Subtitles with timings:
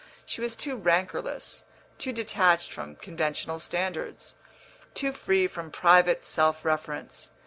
[0.25, 1.61] She was too rancourless,
[1.99, 4.33] too detached from conventional standards,
[4.95, 7.29] too free from private self reference.